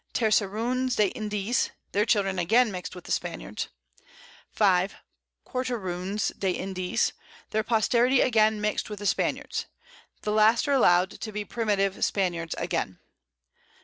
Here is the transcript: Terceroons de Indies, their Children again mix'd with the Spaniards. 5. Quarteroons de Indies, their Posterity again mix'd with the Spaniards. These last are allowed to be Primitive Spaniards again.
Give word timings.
Terceroons 0.15 0.95
de 0.95 1.09
Indies, 1.09 1.69
their 1.91 2.07
Children 2.07 2.39
again 2.39 2.71
mix'd 2.71 2.95
with 2.95 3.03
the 3.03 3.11
Spaniards. 3.11 3.67
5. 4.51 4.95
Quarteroons 5.45 6.31
de 6.39 6.49
Indies, 6.53 7.13
their 7.51 7.61
Posterity 7.61 8.19
again 8.19 8.59
mix'd 8.59 8.89
with 8.89 8.97
the 8.97 9.05
Spaniards. 9.05 9.67
These 10.23 10.33
last 10.33 10.67
are 10.67 10.73
allowed 10.73 11.11
to 11.21 11.31
be 11.31 11.45
Primitive 11.45 12.03
Spaniards 12.03 12.55
again. 12.57 12.97